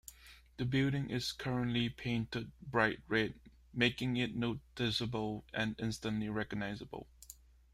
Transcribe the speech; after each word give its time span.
The 0.57 0.65
building 0.65 1.11
is 1.11 1.31
currently 1.31 1.87
painted 1.87 2.51
bright 2.59 3.01
red, 3.07 3.35
making 3.71 4.17
it 4.17 4.35
noticeable 4.35 5.45
and 5.53 5.75
instantly 5.79 6.27
recognizable. 6.27 7.07